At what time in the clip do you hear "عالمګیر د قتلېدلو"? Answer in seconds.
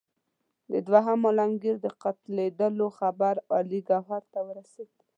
1.27-2.87